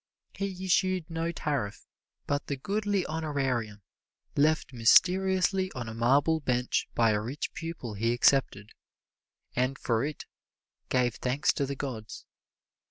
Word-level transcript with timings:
He 0.33 0.65
issued 0.65 1.11
no 1.11 1.31
tariff, 1.31 1.85
but 2.25 2.47
the 2.47 2.57
goodly 2.57 3.05
honorarium 3.05 3.83
left 4.35 4.73
mysteriously 4.73 5.71
on 5.75 5.87
a 5.87 5.93
marble 5.93 6.39
bench 6.39 6.87
by 6.95 7.11
a 7.11 7.21
rich 7.21 7.53
pupil 7.53 7.93
he 7.93 8.11
accepted, 8.11 8.71
and 9.55 9.77
for 9.77 10.03
it 10.03 10.25
gave 10.89 11.17
thanks 11.17 11.53
to 11.53 11.67
the 11.67 11.75
gods. 11.75 12.25